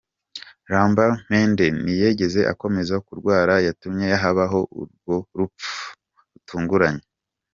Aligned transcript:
Lambert 0.71 1.15
Mende 1.29 1.65
ntiyigeze 1.81 2.41
akomoza 2.53 2.95
ku 3.05 3.11
ndwara 3.17 3.53
yatumye 3.65 4.07
habaho 4.23 4.59
uru 4.79 5.17
rupfu 5.37 5.71
rrutunguranye. 6.25 7.05